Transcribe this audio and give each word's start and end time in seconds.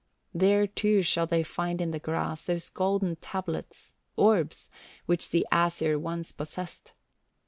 There 0.33 0.65
too 0.65 1.03
shall 1.03 1.27
they 1.27 1.43
find 1.43 1.79
in 1.79 1.91
the 1.91 1.99
grass 1.99 2.47
those 2.47 2.71
golden 2.71 3.17
tablets 3.17 3.93
(orbs) 4.17 4.67
which 5.05 5.29
the 5.29 5.45
Æsir 5.51 5.99
once 5.99 6.31
possessed. 6.31 6.93